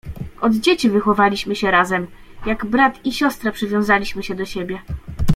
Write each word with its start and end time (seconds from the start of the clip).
"Od 0.41 0.53
dzieci 0.53 0.89
wychowaliśmy 0.89 1.55
się 1.55 1.71
razem, 1.71 2.07
jak 2.45 2.65
brat 2.65 3.05
i 3.05 3.13
siostra 3.13 3.51
przywiązaliśmy 3.51 4.23
się 4.23 4.35
do 4.35 4.45
siebie." 4.45 4.79